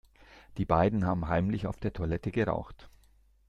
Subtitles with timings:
[0.57, 2.89] Die beiden haben heimlich auf der Toilette geraucht.